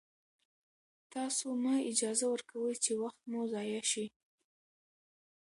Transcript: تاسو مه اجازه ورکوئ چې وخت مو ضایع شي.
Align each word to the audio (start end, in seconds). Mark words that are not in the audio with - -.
تاسو 1.13 1.45
مه 1.63 1.73
اجازه 1.91 2.25
ورکوئ 2.33 2.73
چې 2.83 2.91
وخت 3.03 3.21
مو 3.31 3.41
ضایع 3.53 3.83
شي. 3.91 4.05